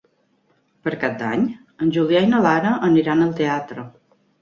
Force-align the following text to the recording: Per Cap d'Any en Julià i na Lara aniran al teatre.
Per 0.87 0.93
Cap 1.03 1.19
d'Any 1.19 1.45
en 1.87 1.93
Julià 1.99 2.25
i 2.29 2.33
na 2.35 2.43
Lara 2.49 2.75
aniran 2.91 3.25
al 3.31 3.41
teatre. 3.45 3.91